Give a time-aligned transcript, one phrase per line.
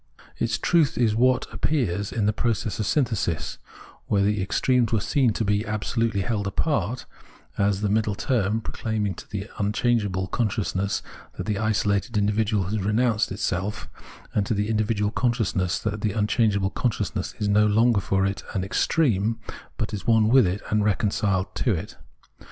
[0.39, 3.59] Its truth is what appears in the process of synthesis—
[4.07, 7.05] where the extremes were seen to be absolutely held apart—
[7.69, 11.03] as the middle term, proclaiming to the unchangeable con sciousness
[11.37, 13.87] that the isolated individual has renounced itself,
[14.33, 18.41] and to the individual consciousness that the un changeable consciousness is no longer for it
[18.55, 19.37] an extreme,
[19.77, 21.95] but is one with it and reconciled to it.